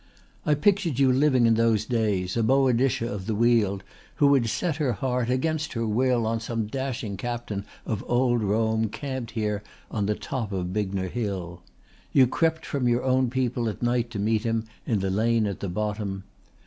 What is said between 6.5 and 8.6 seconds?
dashing captain of old